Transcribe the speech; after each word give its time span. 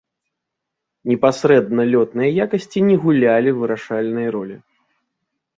Непасрэдна 1.11 1.83
лётныя 1.91 2.29
якасці 2.47 2.79
не 2.89 2.97
гулялі 3.05 3.55
вырашальнай 3.59 4.27
ролі. 4.39 4.57